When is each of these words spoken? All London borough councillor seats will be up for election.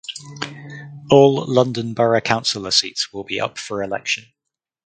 All 1.11 1.45
London 1.47 1.93
borough 1.93 2.21
councillor 2.21 2.71
seats 2.71 3.13
will 3.13 3.23
be 3.23 3.39
up 3.39 3.59
for 3.59 3.83
election. 3.83 4.25